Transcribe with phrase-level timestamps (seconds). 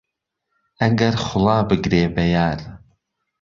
[0.79, 2.59] ئهگهر خوڵا بگرێ به یار